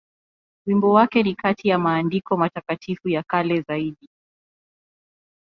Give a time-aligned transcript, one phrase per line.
[0.67, 4.09] Wimbo wake ni kati ya maandiko matakatifu ya kale zaidi.